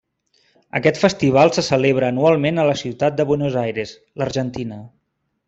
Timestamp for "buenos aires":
3.33-3.93